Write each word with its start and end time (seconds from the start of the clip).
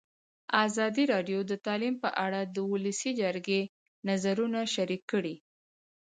ازادي 0.65 1.03
راډیو 1.13 1.39
د 1.51 1.53
تعلیم 1.65 1.95
په 2.03 2.09
اړه 2.25 2.41
د 2.55 2.57
ولسي 2.71 3.11
جرګې 3.21 3.61
نظرونه 4.09 4.59
شریک 4.75 5.01
کړي. 5.11 5.35